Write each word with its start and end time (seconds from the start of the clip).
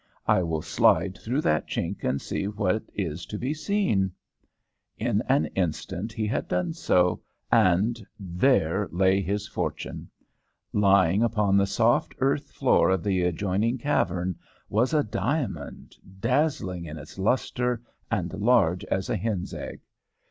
I 0.25 0.41
will 0.41 0.63
slide 0.63 1.15
through 1.21 1.41
that 1.41 1.67
chink 1.67 2.03
and 2.03 2.19
see 2.19 2.47
what 2.47 2.81
is 2.95 3.23
to 3.27 3.37
be 3.37 3.53
seen.' 3.53 4.11
[Illustration: 4.97 4.97
"IT 4.97 5.13
NEARLY 5.13 5.19
BLINDED 5.19 5.27
HIM"] 5.27 5.35
"In 5.35 5.45
an 5.45 5.53
instant 5.67 6.13
he 6.13 6.25
had 6.25 6.47
done 6.47 6.73
so, 6.73 7.21
and 7.51 8.07
there 8.19 8.89
lay 8.91 9.21
his 9.21 9.47
fortune. 9.47 10.09
Lying 10.73 11.21
upon 11.21 11.55
the 11.55 11.67
soft 11.67 12.15
earth 12.17 12.49
floor 12.49 12.89
of 12.89 13.03
the 13.03 13.21
adjoining 13.21 13.77
cave 13.77 14.11
was 14.69 14.95
a 14.95 15.03
diamond, 15.03 15.95
dazzling 16.19 16.85
in 16.85 16.97
its 16.97 17.19
lustre, 17.19 17.79
and 18.09 18.33
large 18.33 18.83
as 18.85 19.07
a 19.07 19.15
hen's 19.15 19.53
egg. 19.53 19.81